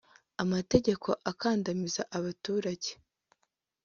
amategeko 0.43 1.09
akandamiza 1.31 2.01
abaturage 2.17 2.91